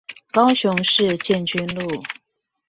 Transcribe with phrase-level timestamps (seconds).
[0.31, 2.01] 高雄市建軍路